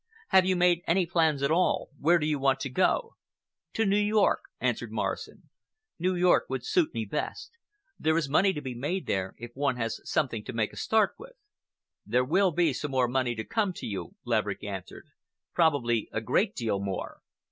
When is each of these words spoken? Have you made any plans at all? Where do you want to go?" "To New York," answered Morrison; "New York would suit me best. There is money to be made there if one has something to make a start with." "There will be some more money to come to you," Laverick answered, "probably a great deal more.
Have 0.29 0.47
you 0.47 0.55
made 0.55 0.81
any 0.87 1.05
plans 1.05 1.43
at 1.43 1.51
all? 1.51 1.91
Where 1.99 2.17
do 2.17 2.25
you 2.25 2.39
want 2.39 2.59
to 2.61 2.71
go?" 2.71 3.17
"To 3.73 3.85
New 3.85 3.99
York," 3.99 4.39
answered 4.59 4.91
Morrison; 4.91 5.43
"New 5.99 6.15
York 6.15 6.45
would 6.49 6.65
suit 6.65 6.91
me 6.95 7.05
best. 7.05 7.51
There 7.99 8.17
is 8.17 8.27
money 8.27 8.51
to 8.53 8.61
be 8.63 8.73
made 8.73 9.05
there 9.05 9.35
if 9.37 9.51
one 9.53 9.75
has 9.75 10.01
something 10.05 10.43
to 10.45 10.53
make 10.53 10.73
a 10.73 10.75
start 10.75 11.13
with." 11.19 11.33
"There 12.03 12.25
will 12.25 12.49
be 12.51 12.73
some 12.73 12.89
more 12.89 13.07
money 13.07 13.35
to 13.35 13.43
come 13.43 13.73
to 13.73 13.85
you," 13.85 14.15
Laverick 14.25 14.63
answered, 14.63 15.05
"probably 15.53 16.09
a 16.11 16.19
great 16.19 16.55
deal 16.55 16.79
more. 16.79 17.21